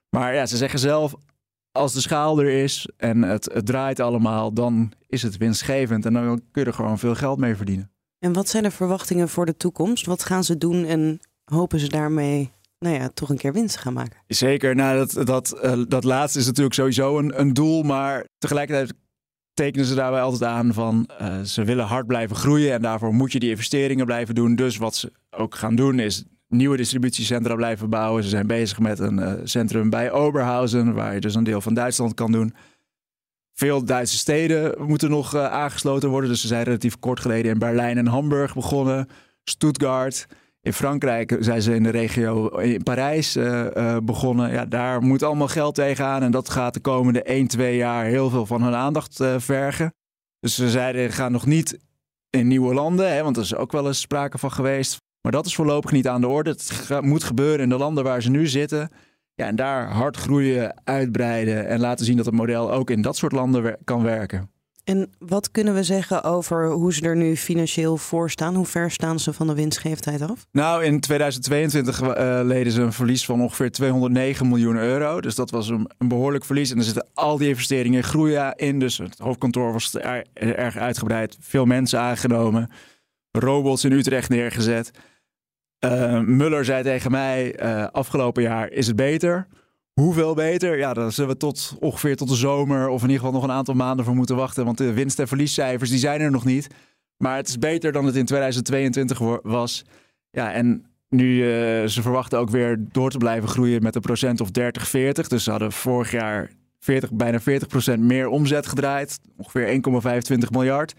Maar 0.09 0.33
ja, 0.33 0.45
ze 0.45 0.57
zeggen 0.57 0.79
zelf, 0.79 1.15
als 1.71 1.93
de 1.93 2.01
schaal 2.01 2.39
er 2.39 2.49
is 2.63 2.89
en 2.97 3.21
het, 3.21 3.49
het, 3.53 3.65
draait 3.65 3.99
allemaal, 3.99 4.53
dan 4.53 4.91
is 5.07 5.21
het 5.21 5.37
winstgevend 5.37 6.05
en 6.05 6.13
dan 6.13 6.41
kun 6.51 6.61
je 6.61 6.67
er 6.67 6.73
gewoon 6.73 6.99
veel 6.99 7.15
geld 7.15 7.39
mee 7.39 7.55
verdienen. 7.55 7.91
En 8.19 8.33
wat 8.33 8.49
zijn 8.49 8.63
de 8.63 8.71
verwachtingen 8.71 9.29
voor 9.29 9.45
de 9.45 9.57
toekomst? 9.57 10.05
Wat 10.05 10.23
gaan 10.23 10.43
ze 10.43 10.57
doen 10.57 10.85
en 10.85 11.19
hopen 11.43 11.79
ze 11.79 11.89
daarmee 11.89 12.51
nou 12.79 12.95
ja, 12.95 13.09
toch 13.13 13.29
een 13.29 13.37
keer 13.37 13.53
winst 13.53 13.75
te 13.75 13.81
gaan 13.81 13.93
maken? 13.93 14.19
Zeker, 14.27 14.75
nou, 14.75 14.97
dat, 14.97 15.25
dat, 15.27 15.59
uh, 15.63 15.83
dat 15.87 16.03
laatste 16.03 16.39
is 16.39 16.45
natuurlijk 16.45 16.75
sowieso 16.75 17.17
een, 17.17 17.39
een 17.39 17.53
doel, 17.53 17.83
maar 17.83 18.25
tegelijkertijd 18.37 18.93
tekenen 19.53 19.85
ze 19.85 19.95
daarbij 19.95 20.21
altijd 20.21 20.43
aan 20.43 20.73
van 20.73 21.09
uh, 21.21 21.41
ze 21.41 21.63
willen 21.63 21.85
hard 21.85 22.07
blijven 22.07 22.35
groeien 22.35 22.73
en 22.73 22.81
daarvoor 22.81 23.13
moet 23.13 23.31
je 23.31 23.39
die 23.39 23.49
investeringen 23.49 24.05
blijven 24.05 24.35
doen. 24.35 24.55
Dus 24.55 24.77
wat 24.77 24.95
ze 24.95 25.11
ook 25.29 25.55
gaan 25.55 25.75
doen 25.75 25.99
is 25.99 26.23
nieuwe 26.51 26.77
distributiecentra 26.77 27.55
blijven 27.55 27.89
bouwen. 27.89 28.23
Ze 28.23 28.29
zijn 28.29 28.47
bezig 28.47 28.79
met 28.79 28.99
een 28.99 29.19
uh, 29.19 29.33
centrum 29.43 29.89
bij 29.89 30.11
Oberhausen, 30.11 30.93
waar 30.93 31.13
je 31.13 31.19
dus 31.19 31.35
een 31.35 31.43
deel 31.43 31.61
van 31.61 31.73
Duitsland 31.73 32.13
kan 32.13 32.31
doen. 32.31 32.53
Veel 33.53 33.85
Duitse 33.85 34.17
steden 34.17 34.87
moeten 34.87 35.09
nog 35.09 35.35
uh, 35.35 35.45
aangesloten 35.45 36.09
worden. 36.09 36.29
Dus 36.29 36.41
ze 36.41 36.47
zijn 36.47 36.63
relatief 36.63 36.99
kort 36.99 37.19
geleden 37.19 37.51
in 37.51 37.59
Berlijn 37.59 37.97
en 37.97 38.07
Hamburg 38.07 38.53
begonnen. 38.53 39.07
Stuttgart. 39.43 40.27
In 40.61 40.73
Frankrijk 40.73 41.37
zijn 41.39 41.61
ze 41.61 41.75
in 41.75 41.83
de 41.83 41.89
regio 41.89 42.47
in 42.47 42.83
Parijs 42.83 43.37
begonnen. 44.03 44.51
Ja, 44.51 44.65
daar 44.65 45.01
moet 45.01 45.23
allemaal 45.23 45.47
geld 45.47 45.75
tegenaan. 45.75 46.23
En 46.23 46.31
dat 46.31 46.49
gaat 46.49 46.73
de 46.73 46.79
komende 46.79 47.23
1, 47.23 47.47
2 47.47 47.75
jaar 47.75 48.05
heel 48.05 48.29
veel 48.29 48.45
van 48.45 48.63
hun 48.63 48.75
aandacht 48.75 49.23
vergen. 49.37 49.93
Dus 50.39 50.55
ze 50.55 50.69
zeiden, 50.69 51.11
gaan 51.11 51.31
nog 51.31 51.45
niet 51.45 51.79
in 52.29 52.47
nieuwe 52.47 52.73
landen. 52.73 53.13
Hè, 53.13 53.23
want 53.23 53.37
er 53.37 53.43
is 53.43 53.55
ook 53.55 53.71
wel 53.71 53.87
eens 53.87 53.99
sprake 53.99 54.37
van 54.37 54.51
geweest. 54.51 55.01
Maar 55.21 55.31
dat 55.31 55.45
is 55.45 55.55
voorlopig 55.55 55.91
niet 55.91 56.07
aan 56.07 56.21
de 56.21 56.27
orde. 56.27 56.55
Het 56.87 57.01
moet 57.01 57.23
gebeuren 57.23 57.59
in 57.59 57.69
de 57.69 57.77
landen 57.77 58.03
waar 58.03 58.21
ze 58.21 58.29
nu 58.29 58.47
zitten. 58.47 58.89
Ja, 59.35 59.45
en 59.47 59.55
daar 59.55 59.91
hard 59.91 60.17
groeien, 60.17 60.81
uitbreiden 60.83 61.67
en 61.67 61.79
laten 61.79 62.05
zien 62.05 62.17
dat 62.17 62.25
het 62.25 62.35
model 62.35 62.71
ook 62.71 62.89
in 62.89 63.01
dat 63.01 63.17
soort 63.17 63.31
landen 63.31 63.77
kan 63.83 64.03
werken. 64.03 64.49
En 64.83 65.11
wat 65.19 65.51
kunnen 65.51 65.73
we 65.73 65.83
zeggen 65.83 66.23
over 66.23 66.71
hoe 66.71 66.93
ze 66.93 67.01
er 67.01 67.15
nu 67.15 67.37
financieel 67.37 67.97
voor 67.97 68.29
staan? 68.29 68.55
Hoe 68.55 68.65
ver 68.65 68.91
staan 68.91 69.19
ze 69.19 69.33
van 69.33 69.47
de 69.47 69.53
winstgevendheid 69.53 70.21
af? 70.21 70.47
Nou, 70.51 70.83
in 70.83 70.99
2022 70.99 72.01
uh, 72.01 72.39
eh, 72.39 72.45
leden 72.45 72.73
ze 72.73 72.81
een 72.81 72.93
verlies 72.93 73.25
van 73.25 73.41
ongeveer 73.41 73.71
209 73.71 74.47
miljoen 74.47 74.77
euro. 74.77 75.21
Dus 75.21 75.35
dat 75.35 75.51
was 75.51 75.69
een, 75.69 75.91
een 75.97 76.07
behoorlijk 76.07 76.45
verlies. 76.45 76.71
En 76.71 76.77
er 76.77 76.83
zitten 76.83 77.07
al 77.13 77.37
die 77.37 77.47
investeringen 77.47 78.03
groeien 78.03 78.55
in. 78.55 78.79
Dus 78.79 78.97
het 78.97 79.17
hoofdkantoor 79.17 79.71
was 79.71 79.95
erg 80.33 80.77
uitgebreid. 80.77 81.37
Veel 81.39 81.65
mensen 81.65 81.99
aangenomen. 81.99 82.69
Robots 83.31 83.85
in 83.85 83.91
Utrecht 83.91 84.29
neergezet. 84.29 84.91
Uh, 85.85 86.19
Muller 86.19 86.65
zei 86.65 86.83
tegen 86.83 87.11
mij, 87.11 87.63
uh, 87.63 87.87
afgelopen 87.91 88.43
jaar 88.43 88.71
is 88.71 88.87
het 88.87 88.95
beter. 88.95 89.47
Hoeveel 89.93 90.33
beter? 90.33 90.77
Ja, 90.77 90.93
daar 90.93 91.11
zullen 91.11 91.29
we 91.29 91.37
tot 91.37 91.75
ongeveer 91.79 92.15
tot 92.15 92.29
de 92.29 92.35
zomer 92.35 92.87
of 92.87 93.01
in 93.01 93.09
ieder 93.09 93.25
geval 93.25 93.39
nog 93.39 93.43
een 93.43 93.55
aantal 93.55 93.73
maanden 93.73 94.05
voor 94.05 94.15
moeten 94.15 94.35
wachten. 94.35 94.65
Want 94.65 94.77
de 94.77 94.93
winst- 94.93 95.19
en 95.19 95.27
verliescijfers 95.27 95.89
die 95.89 95.99
zijn 95.99 96.21
er 96.21 96.31
nog 96.31 96.45
niet. 96.45 96.67
Maar 97.17 97.35
het 97.35 97.47
is 97.47 97.57
beter 97.57 97.91
dan 97.91 98.05
het 98.05 98.15
in 98.15 98.25
2022 98.25 99.19
was. 99.43 99.85
Ja, 100.31 100.53
en 100.53 100.85
nu 101.09 101.35
uh, 101.35 101.87
ze 101.87 102.01
verwachten 102.01 102.39
ook 102.39 102.49
weer 102.49 102.85
door 102.91 103.09
te 103.09 103.17
blijven 103.17 103.49
groeien 103.49 103.83
met 103.83 103.95
een 103.95 104.01
procent 104.01 104.41
of 104.41 104.51
30, 104.51 104.87
40. 104.87 105.27
Dus 105.27 105.43
ze 105.43 105.49
hadden 105.49 105.71
vorig 105.71 106.11
jaar 106.11 106.51
40, 106.79 107.11
bijna 107.11 107.39
40 107.39 107.67
procent 107.67 108.03
meer 108.03 108.27
omzet 108.27 108.67
gedraaid. 108.67 109.19
Ongeveer 109.37 109.81
1,25 110.41 110.49
miljard. 110.49 110.93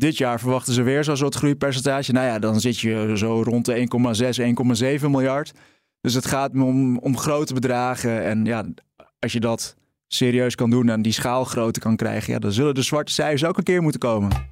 Dit 0.00 0.16
jaar 0.16 0.40
verwachten 0.40 0.74
ze 0.74 0.82
weer 0.82 1.04
zo'n 1.04 1.16
soort 1.16 1.34
groeipercentage. 1.34 2.12
Nou 2.12 2.26
ja, 2.26 2.38
dan 2.38 2.60
zit 2.60 2.78
je 2.78 3.12
zo 3.16 3.42
rond 3.42 3.64
de 3.64 3.88
1,6, 4.98 5.00
1,7 5.00 5.10
miljard. 5.10 5.52
Dus 6.00 6.14
het 6.14 6.26
gaat 6.26 6.52
om, 6.52 6.98
om 6.98 7.18
grote 7.18 7.54
bedragen. 7.54 8.24
En 8.24 8.44
ja, 8.44 8.64
als 9.18 9.32
je 9.32 9.40
dat 9.40 9.76
serieus 10.06 10.54
kan 10.54 10.70
doen 10.70 10.88
en 10.88 11.02
die 11.02 11.12
schaalgrootte 11.12 11.80
kan 11.80 11.96
krijgen, 11.96 12.32
ja, 12.32 12.38
dan 12.38 12.52
zullen 12.52 12.74
de 12.74 12.82
zwarte 12.82 13.12
cijfers 13.12 13.44
ook 13.44 13.58
een 13.58 13.64
keer 13.64 13.82
moeten 13.82 14.00
komen. 14.00 14.48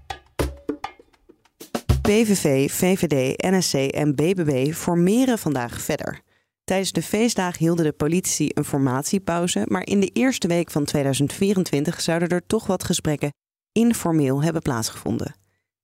PVV, 2.03 2.73
VVD, 2.73 3.43
NSC 3.43 3.75
en 3.75 4.15
BBB 4.15 4.73
formeren 4.73 5.39
vandaag 5.39 5.81
verder. 5.81 6.21
Tijdens 6.65 6.93
de 6.93 7.03
feestdagen 7.03 7.59
hielden 7.59 7.85
de 7.85 7.93
politici 7.93 8.51
een 8.55 8.65
formatiepauze, 8.65 9.65
maar 9.69 9.87
in 9.87 10.01
de 10.01 10.11
eerste 10.13 10.49
week 10.49 10.71
van 10.71 10.85
2024 10.85 12.01
zouden 12.01 12.29
er 12.29 12.47
toch 12.47 12.67
wat 12.67 12.85
gesprekken 12.85 13.33
informeel 13.75 14.43
hebben 14.43 14.63
plaatsgevonden. 14.63 15.35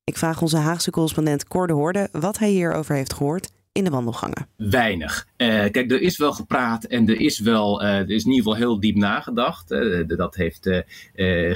Ik 0.03 0.17
vraag 0.17 0.41
onze 0.41 0.57
Haagse 0.57 0.91
correspondent 0.91 1.47
Cor 1.47 1.67
de 1.67 1.73
Hoorde 1.73 2.09
wat 2.11 2.37
hij 2.37 2.49
hierover 2.49 2.95
heeft 2.95 3.13
gehoord 3.13 3.51
in 3.71 3.83
de 3.83 3.89
wandelgangen? 3.89 4.47
Weinig. 4.57 5.27
Uh, 5.37 5.47
kijk, 5.47 5.91
er 5.91 6.01
is 6.01 6.17
wel 6.17 6.33
gepraat 6.33 6.83
en 6.83 7.07
er 7.07 7.19
is 7.19 7.39
wel, 7.39 7.83
uh, 7.83 7.87
er 7.87 8.09
is 8.09 8.23
in 8.23 8.31
ieder 8.31 8.43
geval 8.43 8.55
heel 8.55 8.79
diep 8.79 8.95
nagedacht. 8.95 9.71
Uh, 9.71 10.07
dat 10.07 10.35
heeft 10.35 10.69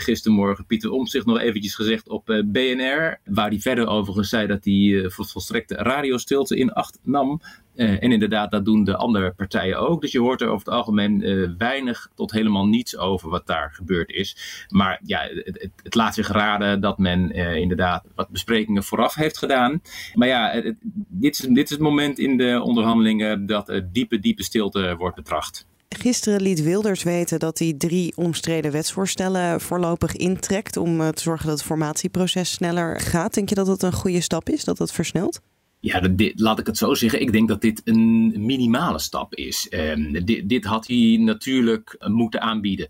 gistermorgen 0.04 0.65
Pieter 0.65 0.92
Omtzigt 0.92 1.25
nog 1.25 1.39
eventjes 1.39 1.75
gezegd 1.75 2.10
op 2.10 2.25
BNR. 2.46 3.20
Waar 3.25 3.50
hij 3.50 3.60
verder 3.60 3.88
overigens 3.88 4.30
zei 4.30 4.48
dat 4.48 4.65
hij 4.65 5.04
volstrekte 5.08 5.75
radiostilte 5.75 6.58
in 6.58 6.74
acht 6.74 7.00
nam. 7.04 7.42
Uh, 7.75 8.03
en 8.03 8.12
inderdaad, 8.12 8.51
dat 8.51 8.65
doen 8.65 8.84
de 8.84 8.96
andere 8.96 9.32
partijen 9.32 9.79
ook. 9.79 10.01
Dus 10.01 10.12
je 10.12 10.20
hoort 10.20 10.41
er 10.41 10.48
over 10.48 10.65
het 10.65 10.75
algemeen 10.75 11.22
uh, 11.22 11.50
weinig 11.58 12.10
tot 12.15 12.32
helemaal 12.32 12.67
niets 12.67 12.98
over 12.98 13.29
wat 13.29 13.48
daar 13.48 13.72
gebeurd 13.74 14.10
is. 14.10 14.65
Maar 14.70 15.00
ja, 15.03 15.20
het, 15.32 15.70
het, 15.84 15.96
laat 15.96 16.13
zich 16.13 16.27
raden 16.27 16.82
dat 16.82 16.98
men 16.98 17.38
uh, 17.38 17.55
inderdaad 17.55 18.03
wat 18.15 18.29
besprekingen 18.29 18.84
vooraf 18.84 19.15
heeft 19.15 19.38
gedaan. 19.38 19.82
Maar 20.13 20.27
ja, 20.27 20.62
dit, 21.08 21.39
is, 21.39 21.39
dit 21.39 21.63
is 21.63 21.70
het 21.70 21.79
moment 21.79 22.20
in 22.20 22.38
de 22.38 22.62
onderhandelingen 22.63 23.46
dat 23.46 23.82
diepe, 23.91 24.20
diepe 24.20 24.44
stilte 24.44 24.96
wordt 24.98 25.15
betracht. 25.15 25.67
Gisteren 25.89 26.41
liet 26.41 26.63
Wilders 26.63 27.03
weten 27.03 27.39
dat 27.39 27.60
hij 27.60 27.74
drie 27.77 28.13
omstreden 28.15 28.72
wetsvoorstellen 28.72 29.62
voorlopig 29.62 30.15
intrekt 30.15 30.77
om 30.77 31.12
te 31.12 31.22
zorgen 31.22 31.48
dat 31.48 31.58
het 31.58 31.67
formatieproces 31.67 32.51
sneller 32.51 33.00
gaat. 33.00 33.34
Denk 33.34 33.50
je 33.50 33.55
dat 33.55 33.65
dat 33.65 33.84
een 33.84 33.94
goede 33.94 34.22
stap 34.22 34.50
is, 34.50 34.63
dat 34.63 34.77
dat 34.77 34.91
versnelt? 34.91 35.41
Ja, 35.86 36.01
laat 36.36 36.60
ik 36.60 36.65
het 36.65 36.77
zo 36.77 36.94
zeggen. 36.94 37.22
Ik 37.22 37.32
denk 37.32 37.48
dat 37.48 37.62
dit 37.62 37.82
een 37.84 38.34
minimale 38.46 39.00
stap 39.00 39.36
is. 39.36 39.68
Um, 39.70 40.25
dit, 40.25 40.50
dit, 40.50 40.65
had 40.65 40.88
hij 40.88 41.18
natuurlijk 41.20 41.98
moeten 42.08 42.42
aanbieden. 42.42 42.88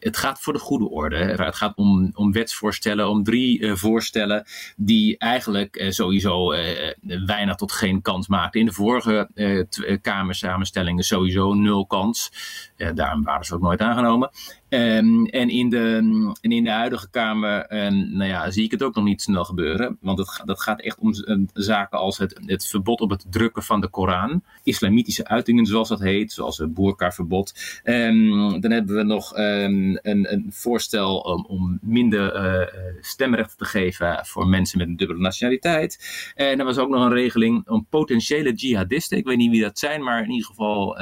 Het 0.00 0.16
gaat 0.16 0.40
voor 0.40 0.52
de 0.52 0.58
goede 0.58 0.88
orde. 0.88 1.16
Het 1.16 1.56
gaat 1.56 1.76
om, 1.76 2.10
om 2.14 2.32
wetsvoorstellen, 2.32 3.08
om 3.08 3.24
drie 3.24 3.60
uh, 3.60 3.74
voorstellen 3.74 4.44
die 4.76 5.18
eigenlijk 5.18 5.86
sowieso 5.88 6.52
uh, 6.52 6.60
weinig 7.26 7.56
tot 7.56 7.72
geen 7.72 8.02
kans 8.02 8.28
maakten. 8.28 8.60
In 8.60 8.66
de 8.66 8.72
vorige 8.72 9.28
Kamersamenstellingen 10.02 11.04
sowieso 11.04 11.54
nul 11.54 11.86
kans. 11.86 12.30
daarom 12.94 13.22
waren 13.22 13.44
ze 13.44 13.54
ook 13.54 13.60
nooit 13.60 13.80
aangenomen. 13.80 14.30
Um, 14.68 15.26
en, 15.26 15.48
in 15.48 15.68
de, 15.68 16.32
in 16.40 16.64
de 16.64 16.70
huidige 16.70 17.10
Kamer 17.10 17.84
um, 17.86 18.16
nou 18.16 18.30
ja, 18.30 18.50
zie 18.50 18.64
ik 18.64 18.70
het 18.70 18.82
ook 18.82 18.94
nog 18.94 19.04
niet 19.04 19.22
snel 19.22 19.44
gebeuren. 19.44 19.98
Want 20.00 20.18
het, 20.18 20.42
dat 20.44 20.60
gaat 20.60 20.80
echt 20.80 20.98
om 20.98 21.14
zaken 21.52 21.98
als 21.98 22.18
het, 22.18 22.40
het 22.46 22.66
verbod 22.66 23.00
op 23.00 23.10
het 23.10 23.26
drukken 23.30 23.62
van 23.62 23.80
de 23.80 23.88
Koran. 23.88 24.42
Islamitische 24.62 25.26
uitingen, 25.28 25.66
zoals 25.66 25.88
dat 25.88 26.00
heet, 26.00 26.32
zoals 26.32 26.58
het 26.58 26.74
boerkaverbod. 26.74 27.80
Um, 27.84 28.60
dan 28.60 28.70
hebben 28.70 28.96
we 28.96 29.02
nog 29.02 29.32
een, 29.34 29.98
een, 30.02 30.46
voorstel 30.50 31.18
om, 31.18 31.44
om 31.48 31.78
minder 31.82 32.34
uh, 32.34 32.66
stemrechten 33.00 33.56
te 33.58 33.64
geven 33.64 34.20
voor 34.26 34.46
mensen 34.46 34.78
met 34.78 34.88
een 34.88 34.96
dubbele 34.96 35.20
nationaliteit. 35.20 35.98
En 36.34 36.58
er 36.58 36.64
was 36.64 36.78
ook 36.78 36.88
nog 36.88 37.04
een 37.04 37.12
regeling 37.12 37.68
om 37.68 37.86
potentiële 37.90 38.52
jihadisten. 38.52 39.18
Ik 39.18 39.24
weet 39.24 39.36
niet 39.36 39.50
wie 39.50 39.62
dat 39.62 39.78
zijn, 39.78 40.02
maar 40.02 40.22
in 40.22 40.30
ieder 40.30 40.46
geval, 40.46 40.98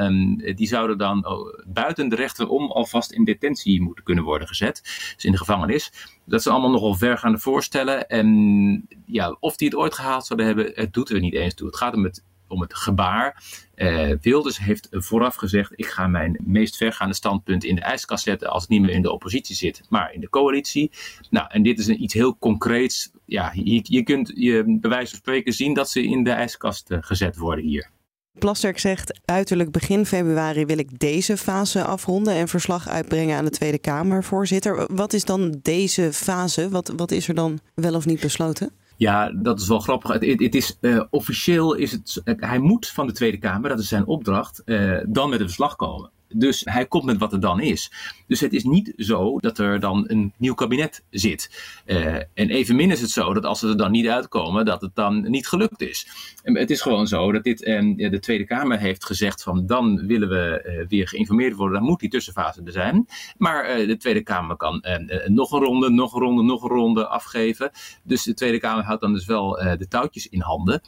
die 0.54 0.66
zouden 0.66 0.98
dan 0.98 1.26
oh, 1.26 1.58
buiten 1.66 2.08
de 2.08 2.16
rechten 2.16 2.48
om 2.48 2.70
alvast 2.70 3.12
in 3.12 3.24
detentie 3.24 3.53
moeten 3.62 4.04
kunnen 4.04 4.24
worden 4.24 4.48
gezet. 4.48 4.80
Dus 5.14 5.24
in 5.24 5.32
de 5.32 5.38
gevangenis. 5.38 5.92
Dat 6.24 6.42
zijn 6.42 6.54
allemaal 6.54 6.72
nogal 6.72 6.94
vergaande 6.94 7.38
voorstellen. 7.38 8.08
En 8.08 8.88
ja, 9.06 9.36
of 9.40 9.56
die 9.56 9.68
het 9.68 9.76
ooit 9.76 9.94
gehaald 9.94 10.26
zouden 10.26 10.46
hebben, 10.46 10.72
het 10.74 10.92
doet 10.92 11.10
er 11.10 11.20
niet 11.20 11.34
eens 11.34 11.54
toe. 11.54 11.66
Het 11.66 11.76
gaat 11.76 11.94
om 11.94 12.04
het, 12.04 12.24
om 12.48 12.60
het 12.60 12.74
gebaar. 12.74 13.42
Uh, 13.76 14.12
Wilders 14.20 14.58
heeft 14.58 14.88
vooraf 14.90 15.34
gezegd: 15.34 15.72
ik 15.74 15.86
ga 15.86 16.06
mijn 16.06 16.40
meest 16.44 16.76
vergaande 16.76 17.14
standpunt 17.14 17.64
in 17.64 17.74
de 17.74 17.80
ijskast 17.80 18.24
zetten 18.24 18.50
als 18.50 18.62
het 18.62 18.70
niet 18.70 18.80
meer 18.80 18.90
in 18.90 19.02
de 19.02 19.12
oppositie 19.12 19.56
zit, 19.56 19.82
maar 19.88 20.12
in 20.12 20.20
de 20.20 20.28
coalitie. 20.28 20.90
Nou, 21.30 21.46
en 21.50 21.62
dit 21.62 21.78
is 21.78 21.86
een, 21.86 22.02
iets 22.02 22.14
heel 22.14 22.38
concreets. 22.38 23.10
Ja, 23.26 23.52
je, 23.54 23.80
je 23.82 24.02
kunt 24.02 24.32
je 24.34 24.78
bij 24.80 24.90
wijze 24.90 25.10
van 25.10 25.18
spreken 25.18 25.52
zien 25.52 25.74
dat 25.74 25.90
ze 25.90 26.02
in 26.02 26.24
de 26.24 26.30
ijskast 26.30 26.90
uh, 26.90 26.98
gezet 27.00 27.36
worden 27.36 27.64
hier. 27.64 27.90
Plasterk 28.38 28.78
zegt 28.78 29.20
uiterlijk 29.24 29.70
begin 29.70 30.06
februari 30.06 30.66
wil 30.66 30.78
ik 30.78 30.98
deze 30.98 31.36
fase 31.36 31.84
afronden 31.84 32.34
en 32.34 32.48
verslag 32.48 32.88
uitbrengen 32.88 33.36
aan 33.36 33.44
de 33.44 33.50
Tweede 33.50 33.78
Kamer, 33.78 34.24
voorzitter. 34.24 34.86
Wat 34.94 35.12
is 35.12 35.24
dan 35.24 35.58
deze 35.62 36.12
fase? 36.12 36.68
Wat, 36.68 36.92
wat 36.96 37.10
is 37.10 37.28
er 37.28 37.34
dan 37.34 37.58
wel 37.74 37.94
of 37.94 38.06
niet 38.06 38.20
besloten? 38.20 38.70
Ja, 38.96 39.30
dat 39.30 39.60
is 39.60 39.68
wel 39.68 39.78
grappig. 39.78 40.12
Het, 40.12 40.40
het 40.40 40.54
is, 40.54 40.78
uh, 40.80 41.02
officieel 41.10 41.74
is 41.74 41.92
het, 41.92 42.22
hij 42.24 42.58
moet 42.58 42.88
van 42.88 43.06
de 43.06 43.12
Tweede 43.12 43.38
Kamer, 43.38 43.68
dat 43.68 43.78
is 43.78 43.88
zijn 43.88 44.06
opdracht, 44.06 44.62
uh, 44.64 45.00
dan 45.06 45.28
met 45.28 45.40
een 45.40 45.46
verslag 45.46 45.76
komen. 45.76 46.10
Dus 46.36 46.62
hij 46.64 46.86
komt 46.86 47.04
met 47.04 47.18
wat 47.18 47.32
er 47.32 47.40
dan 47.40 47.60
is. 47.60 47.92
Dus 48.26 48.40
het 48.40 48.52
is 48.52 48.64
niet 48.64 48.92
zo 48.96 49.38
dat 49.38 49.58
er 49.58 49.80
dan 49.80 50.04
een 50.06 50.32
nieuw 50.36 50.54
kabinet 50.54 51.04
zit. 51.10 51.64
Uh, 51.86 52.14
en 52.14 52.28
evenmin 52.34 52.90
is 52.90 53.00
het 53.00 53.10
zo 53.10 53.34
dat 53.34 53.44
als 53.44 53.58
ze 53.58 53.68
er 53.68 53.76
dan 53.76 53.90
niet 53.90 54.06
uitkomen, 54.06 54.64
dat 54.64 54.80
het 54.80 54.94
dan 54.94 55.30
niet 55.30 55.48
gelukt 55.48 55.80
is. 55.80 56.08
Het 56.42 56.70
is 56.70 56.80
gewoon 56.80 57.06
zo 57.06 57.32
dat 57.32 57.44
dit 57.44 57.58
de 57.58 58.18
Tweede 58.20 58.44
Kamer 58.44 58.78
heeft 58.78 59.04
gezegd 59.04 59.42
van 59.42 59.66
dan 59.66 60.06
willen 60.06 60.28
we 60.28 60.64
uh, 60.66 60.88
weer 60.88 61.08
geïnformeerd 61.08 61.54
worden, 61.54 61.78
dan 61.78 61.88
moet 61.88 62.00
die 62.00 62.10
tussenfase 62.10 62.62
er 62.64 62.72
zijn. 62.72 63.06
Maar 63.38 63.76
de 63.86 63.96
Tweede 63.96 64.22
Kamer 64.22 64.56
kan 64.56 64.84
nog 65.26 65.52
een 65.52 65.60
ronde, 65.60 65.90
nog 65.90 66.14
een 66.14 66.20
ronde, 66.20 66.42
nog 66.42 66.62
een 66.62 66.70
ronde 66.70 67.06
afgeven. 67.06 67.70
Dus 68.02 68.22
de 68.22 68.34
Tweede 68.34 68.58
Kamer 68.58 68.84
houdt 68.84 69.00
dan 69.00 69.12
dus 69.12 69.26
wel 69.26 69.50
de 69.50 69.86
touwtjes 69.88 70.28
in 70.28 70.40
handen. 70.40 70.80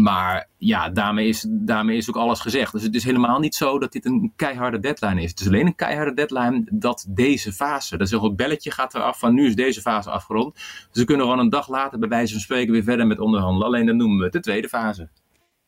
Maar 0.00 0.48
ja, 0.58 0.88
daarmee 0.88 1.28
is, 1.28 1.46
daarmee 1.48 1.96
is 1.96 2.08
ook 2.08 2.16
alles 2.16 2.40
gezegd. 2.40 2.72
Dus 2.72 2.82
het 2.82 2.94
is 2.94 3.04
helemaal 3.04 3.38
niet 3.38 3.54
zo 3.54 3.78
dat 3.78 3.92
dit 3.92 4.04
een 4.04 4.32
keiharde 4.36 4.78
deadline 4.78 5.22
is. 5.22 5.30
Het 5.30 5.40
is 5.40 5.46
alleen 5.46 5.66
een 5.66 5.74
keiharde 5.74 6.14
deadline 6.14 6.66
dat 6.70 7.06
deze 7.08 7.52
fase, 7.52 7.96
dat 7.96 8.06
is 8.06 8.12
een 8.12 8.36
belletje 8.36 8.70
gaat 8.70 8.94
eraf 8.94 9.18
van 9.18 9.34
nu 9.34 9.46
is 9.46 9.54
deze 9.54 9.80
fase 9.80 10.10
afgerond. 10.10 10.54
Dus 10.54 10.88
we 10.92 11.04
kunnen 11.04 11.26
gewoon 11.26 11.40
een 11.40 11.48
dag 11.48 11.68
later 11.68 11.98
bij 11.98 12.08
wijze 12.08 12.32
van 12.32 12.40
spreken 12.40 12.72
weer 12.72 12.82
verder 12.82 13.06
met 13.06 13.18
onderhandelen. 13.18 13.66
Alleen 13.66 13.86
dan 13.86 13.96
noemen 13.96 14.18
we 14.18 14.24
het 14.24 14.32
de 14.32 14.40
tweede 14.40 14.68
fase. 14.68 15.08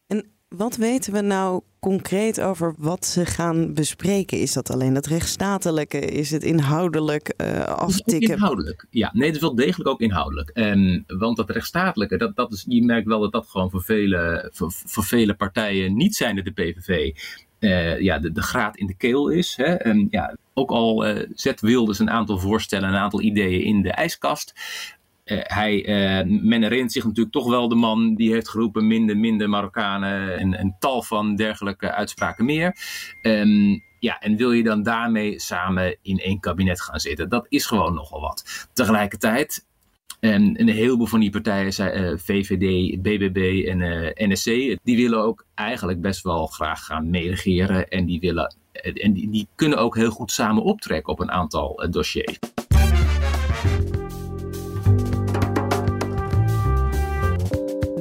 En 0.07 0.31
wat 0.57 0.77
weten 0.77 1.13
we 1.13 1.21
nou 1.21 1.63
concreet 1.81 2.41
over 2.41 2.75
wat 2.79 3.07
ze 3.07 3.27
gaan 3.27 3.75
bespreken? 3.75 4.39
Is 4.39 4.53
dat 4.53 4.71
alleen 4.71 4.95
dat 4.95 5.07
rechtsstatelijke? 5.07 5.99
Is 5.99 6.31
het 6.31 6.43
inhoudelijk 6.43 7.35
uh, 7.37 7.65
aftikken? 7.65 8.35
inhoudelijk, 8.35 8.87
ja. 8.91 9.11
Nee, 9.13 9.27
het 9.27 9.35
is 9.35 9.41
wel 9.41 9.55
degelijk 9.55 9.89
ook 9.89 10.01
inhoudelijk. 10.01 10.49
En, 10.49 11.05
want 11.07 11.37
dat 11.37 11.51
rechtsstatelijke, 11.51 12.17
dat, 12.17 12.37
dat 12.37 12.53
is, 12.53 12.65
je 12.69 12.85
merkt 12.85 13.07
wel 13.07 13.21
dat 13.21 13.33
dat 13.33 13.49
gewoon 13.49 13.71
voor 13.71 13.83
vele, 13.83 14.49
voor, 14.53 14.73
voor 14.73 15.05
vele 15.05 15.35
partijen 15.35 15.97
niet 15.97 16.17
zijn 16.17 16.37
de 16.37 16.51
PVV. 16.51 17.17
Uh, 17.59 17.93
eh, 17.93 18.01
ja, 18.01 18.19
de, 18.19 18.33
de 18.33 18.43
graad 18.43 18.77
in 18.77 18.87
de 18.87 18.97
keel 18.97 19.29
is. 19.29 19.57
Hè. 19.57 19.75
En, 19.75 20.09
ja, 20.11 20.37
ook 20.55 20.71
al 20.71 21.09
uh, 21.09 21.27
zet 21.35 21.61
Wilders 21.61 21.99
een 21.99 22.11
aantal 22.11 22.39
voorstellen, 22.39 22.89
een 22.89 22.95
aantal 22.95 23.21
ideeën 23.21 23.63
in 23.63 23.83
de 23.83 23.93
ijskast. 23.93 24.55
Uh, 25.31 25.39
hij, 25.43 25.87
uh, 25.87 26.41
men 26.43 26.63
herinnert 26.63 26.93
zich 26.93 27.05
natuurlijk 27.05 27.35
toch 27.35 27.49
wel 27.49 27.69
de 27.69 27.75
man 27.75 28.15
die 28.15 28.33
heeft 28.33 28.49
geroepen 28.49 28.87
minder, 28.87 29.17
minder 29.17 29.49
Marokkanen 29.49 30.39
en 30.39 30.61
een 30.61 30.75
tal 30.79 31.03
van 31.03 31.37
dergelijke 31.37 31.93
uitspraken 31.93 32.45
meer. 32.45 32.77
Um, 33.23 33.83
ja, 33.99 34.19
en 34.19 34.37
wil 34.37 34.53
je 34.53 34.63
dan 34.63 34.83
daarmee 34.83 35.41
samen 35.41 35.97
in 36.03 36.19
één 36.19 36.41
kabinet 36.41 36.81
gaan 36.81 37.01
zitten? 37.01 37.29
Dat 37.29 37.47
is 37.49 37.67
gewoon 37.67 37.95
nogal 37.95 38.21
wat. 38.21 38.69
Tegelijkertijd, 38.73 39.67
en 40.21 40.61
een 40.61 40.69
heleboel 40.69 41.07
van 41.07 41.21
die 41.21 41.31
partijen, 41.31 42.01
uh, 42.01 42.19
VVD, 42.19 43.03
BBB 43.03 43.67
en 43.67 44.13
NSC, 44.31 44.45
die 44.83 44.97
willen 44.97 45.23
ook 45.23 45.45
eigenlijk 45.55 46.01
best 46.01 46.23
wel 46.23 46.47
graag 46.47 46.85
gaan 46.85 47.11
meeregeren. 47.11 47.89
En 47.89 48.07
die, 48.07 48.21
willen, 48.21 48.55
en 48.73 49.13
die, 49.13 49.31
die 49.31 49.49
kunnen 49.55 49.79
ook 49.79 49.97
heel 49.97 50.11
goed 50.11 50.33
samen 50.33 50.63
optrekken 50.63 51.13
op 51.13 51.21
een 51.21 51.31
aantal 51.31 51.87
dossiers. 51.91 52.39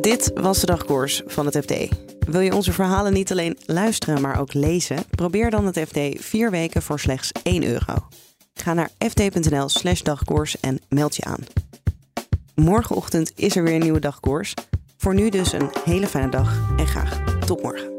Dit 0.09 0.31
was 0.33 0.59
de 0.59 0.65
dagkoers 0.65 1.21
van 1.25 1.45
het 1.45 1.57
FD. 1.57 1.73
Wil 2.19 2.39
je 2.39 2.55
onze 2.55 2.73
verhalen 2.73 3.13
niet 3.13 3.31
alleen 3.31 3.57
luisteren, 3.65 4.21
maar 4.21 4.39
ook 4.39 4.53
lezen? 4.53 4.97
Probeer 5.09 5.49
dan 5.49 5.65
het 5.65 5.79
FD 5.79 5.99
vier 6.23 6.51
weken 6.51 6.81
voor 6.81 6.99
slechts 6.99 7.31
1 7.43 7.63
euro. 7.63 8.07
Ga 8.53 8.73
naar 8.73 8.89
fd.nl/slash 9.09 10.01
dagkoers 10.01 10.59
en 10.59 10.79
meld 10.87 11.15
je 11.15 11.23
aan. 11.23 11.43
Morgenochtend 12.55 13.31
is 13.35 13.55
er 13.55 13.63
weer 13.63 13.73
een 13.73 13.81
nieuwe 13.81 13.99
dagkoers. 13.99 14.53
Voor 14.97 15.13
nu 15.13 15.29
dus 15.29 15.53
een 15.53 15.69
hele 15.85 16.07
fijne 16.07 16.29
dag 16.29 16.73
en 16.77 16.87
graag 16.87 17.39
tot 17.45 17.61
morgen. 17.61 17.98